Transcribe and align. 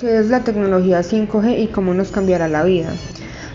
¿Qué 0.00 0.16
es 0.16 0.28
la 0.28 0.44
tecnología 0.44 1.00
5G 1.00 1.58
y 1.58 1.66
cómo 1.66 1.92
nos 1.92 2.12
cambiará 2.12 2.46
la 2.46 2.62
vida? 2.62 2.92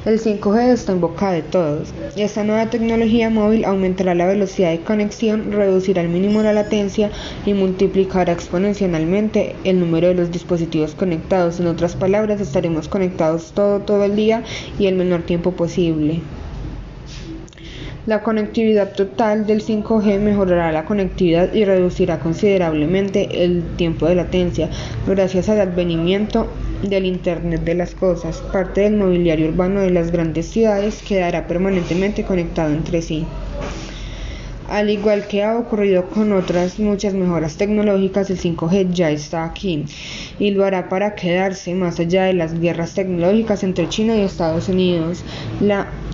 El 0.06 0.20
5G 0.20 0.74
está 0.74 0.92
en 0.92 1.00
boca 1.00 1.32
de 1.32 1.42
todos. 1.42 1.94
Esta 2.18 2.44
nueva 2.44 2.70
tecnología 2.70 3.30
móvil 3.30 3.64
aumentará 3.64 4.14
la 4.14 4.28
velocidad 4.28 4.72
de 4.72 4.82
conexión, 4.82 5.54
reducirá 5.54 6.02
al 6.02 6.10
mínimo 6.10 6.44
la 6.44 6.52
latencia 6.52 7.12
y 7.46 7.54
multiplicará 7.54 8.34
exponencialmente 8.34 9.56
el 9.64 9.80
número 9.80 10.10
de 10.10 10.16
los 10.16 10.32
dispositivos 10.32 10.96
conectados. 10.96 11.62
En 11.62 11.68
otras 11.68 11.96
palabras, 11.96 12.42
estaremos 12.42 12.90
conectados 12.90 13.54
todo 13.54 13.80
todo 13.80 14.04
el 14.04 14.18
día 14.18 14.44
y 14.78 14.88
el 14.88 14.96
menor 14.96 15.22
tiempo 15.22 15.54
posible. 15.54 16.20
La 18.06 18.22
conectividad 18.22 18.92
total 18.92 19.48
del 19.48 19.64
5G 19.64 20.20
mejorará 20.20 20.74
la 20.74 20.84
conectividad 20.84 21.54
y 21.54 21.64
reducirá 21.64 22.20
considerablemente 22.20 23.46
el 23.46 23.64
tiempo 23.78 24.08
de 24.08 24.16
latencia 24.16 24.70
gracias 25.08 25.48
al 25.48 25.62
advenimiento 25.62 26.48
del 26.82 27.06
Internet 27.06 27.62
de 27.62 27.76
las 27.76 27.96
Cosas. 27.96 28.40
Parte 28.52 28.82
del 28.82 28.98
mobiliario 28.98 29.48
urbano 29.48 29.80
de 29.80 29.92
las 29.92 30.12
grandes 30.12 30.48
ciudades 30.48 31.02
quedará 31.02 31.48
permanentemente 31.48 32.26
conectado 32.26 32.74
entre 32.74 33.02
sí. 33.02 33.26
Al 34.68 34.90
igual 34.90 35.28
que 35.28 35.44
ha 35.44 35.58
ocurrido 35.58 36.10
con 36.10 36.34
otras 36.34 36.80
muchas 36.80 37.14
mejoras 37.14 37.56
tecnológicas, 37.56 38.30
el 38.30 38.40
5G 38.40 38.92
ya 38.92 39.12
está 39.12 39.46
aquí 39.46 39.86
y 40.40 40.52
lo 40.52 40.66
hará 40.66 40.90
para 40.90 41.16
quedarse 41.16 41.74
más 41.74 42.00
allá 42.00 42.24
de 42.24 42.34
las 42.34 42.60
guerras 42.60 42.96
tecnológicas 42.96 43.64
entre 43.64 43.88
China 43.88 44.16
y 44.18 44.22
Estados 44.22 44.68
Unidos. 44.68 45.24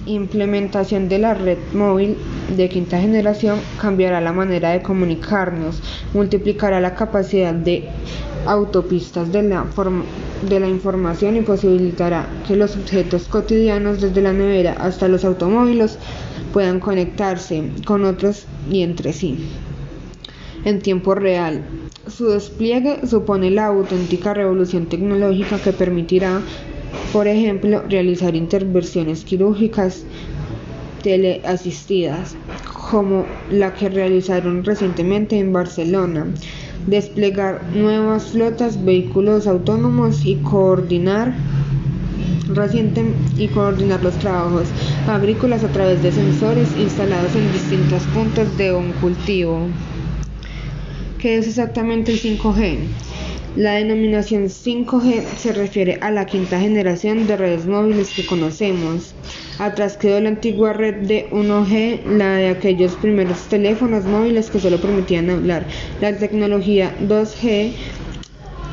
Implementación 0.10 1.08
de 1.08 1.20
la 1.20 1.34
red 1.34 1.58
móvil 1.74 2.18
de 2.56 2.68
quinta 2.70 3.00
generación 3.00 3.60
cambiará 3.80 4.20
la 4.22 4.34
manera 4.34 4.72
de 4.72 4.82
comunicarnos, 4.82 5.82
multiplicará 6.14 6.80
la 6.82 6.96
capacidad 6.96 7.54
de 7.54 7.88
autopistas 8.46 9.32
de 9.32 9.44
la, 9.44 10.68
información 10.68 11.36
y 11.36 11.42
posibilitará 11.42 12.28
que 12.48 12.56
los 12.56 12.76
objetos 12.76 13.28
cotidianos 13.28 14.02
desde 14.02 14.22
la 14.22 14.34
nevera 14.34 14.74
hasta 14.80 15.08
los 15.08 15.24
automóviles 15.26 15.98
puedan 16.54 16.80
conectarse 16.80 17.64
con 17.86 18.06
otros 18.06 18.46
y 18.70 18.82
entre 18.82 19.14
sí 19.14 19.38
en 20.66 20.82
tiempo 20.82 21.16
real. 21.16 21.64
Su 22.08 22.30
despliegue 22.30 23.08
supone 23.08 23.52
la 23.52 23.68
auténtica 23.68 24.34
revolución 24.34 24.88
tecnológica 24.88 25.60
que 25.60 25.72
permitirá, 25.72 26.42
por 27.12 27.28
ejemplo, 27.28 27.84
realizar 27.90 28.36
intervenciones 28.36 29.24
quirúrgicas 29.24 30.04
teleasistidas, 31.02 32.36
como 32.92 33.26
la 33.52 33.74
que 33.74 33.90
realizaron 33.90 34.64
recientemente 34.64 35.40
en 35.40 35.54
Barcelona, 35.54 36.28
desplegar 36.88 37.62
nuevas 37.74 38.32
flotas, 38.32 38.84
vehículos 38.84 39.48
autónomos 39.48 40.26
y 40.26 40.36
coordinar 40.36 41.34
reciente 42.54 43.04
y 43.38 43.48
coordinar 43.48 44.04
los 44.04 44.18
trabajos 44.18 44.68
agrícolas 45.08 45.64
a 45.64 45.70
través 45.70 46.02
de 46.02 46.12
sensores 46.12 46.76
instalados 46.78 47.36
en 47.36 47.52
distintos 47.52 48.04
puntos 48.08 48.58
de 48.58 48.74
un 48.74 48.92
cultivo. 48.94 49.68
¿Qué 51.20 51.38
es 51.38 51.48
exactamente 51.48 52.12
el 52.12 52.20
5G? 52.20 52.78
La 53.56 53.74
denominación 53.74 54.46
5G 54.46 55.26
se 55.38 55.54
refiere 55.54 55.98
a 56.02 56.12
la 56.12 56.28
quinta 56.28 56.60
generación 56.60 57.26
de 57.26 57.36
redes 57.36 57.66
móviles 57.66 58.14
que 58.16 58.26
conocemos. 58.26 59.16
Atrás 59.58 59.98
quedó 59.98 60.20
la 60.22 60.30
antigua 60.30 60.72
red 60.72 61.08
de 61.08 61.28
1G, 61.32 62.06
la 62.06 62.36
de 62.36 62.50
aquellos 62.50 62.94
primeros 62.94 63.48
teléfonos 63.50 64.06
móviles 64.06 64.52
que 64.52 64.60
solo 64.60 64.80
permitían 64.80 65.32
hablar. 65.32 65.66
La 66.00 66.16
tecnología 66.16 66.96
2G 67.02 67.74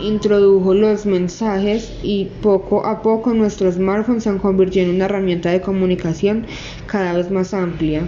introdujo 0.03 0.75
los 0.75 1.07
mensajes 1.07 1.91
y 2.03 2.27
poco 2.43 2.85
a 2.85 3.01
poco 3.01 3.33
nuestros 3.33 3.77
smartphones 3.77 4.25
se 4.25 4.29
han 4.29 4.39
convertido 4.39 4.85
en 4.85 4.97
una 4.97 5.07
herramienta 5.07 5.51
de 5.51 5.63
comunicación 5.63 6.45
cada 6.87 7.15
vez 7.15 7.31
más 7.31 7.55
amplia. 7.55 8.07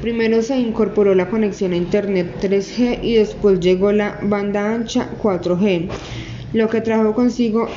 Primero 0.00 0.42
se 0.42 0.56
incorporó 0.56 1.16
la 1.16 1.28
conexión 1.28 1.72
a 1.72 1.76
Internet 1.76 2.36
3G 2.40 3.00
y 3.02 3.14
después 3.14 3.58
llegó 3.58 3.90
la 3.90 4.16
banda 4.22 4.72
ancha 4.72 5.08
4G, 5.20 5.88
lo 6.52 6.68
que 6.68 6.80
trajo 6.80 7.14
consigo 7.14 7.68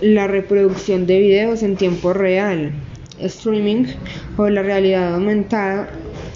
la 0.00 0.26
reproducción 0.26 1.06
de 1.06 1.18
videos 1.18 1.62
en 1.62 1.76
tiempo 1.76 2.14
real, 2.14 2.72
streaming 3.20 3.84
o 4.38 4.48
la 4.48 4.62
realidad 4.62 5.14
aumentada 5.14 5.90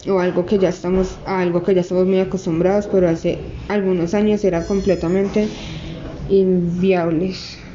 o 0.07 0.21
algo 0.21 0.45
que 0.45 0.59
ya 0.59 0.69
estamos 0.69 1.17
algo 1.25 1.63
que 1.63 1.75
ya 1.75 1.81
estamos 1.81 2.07
muy 2.07 2.21
acostumbrados, 2.21 2.87
pero 2.87 3.09
hace 3.09 3.39
algunos 3.69 4.13
años 4.13 4.45
era 4.45 4.67
completamente 4.67 5.49
inviables. 6.29 7.59